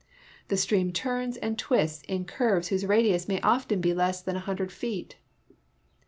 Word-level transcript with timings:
The 0.47 0.57
stream 0.57 0.91
turns 0.93 1.37
and 1.37 1.59
twists 1.59 2.01
in 2.07 2.25
curves 2.25 2.69
whose 2.69 2.87
radius 2.87 3.27
may 3.27 3.39
often 3.41 3.81
be 3.81 3.93
less 3.93 4.19
than 4.19 4.35
a 4.35 4.39
hundred 4.39 4.71
feet. 4.71 5.17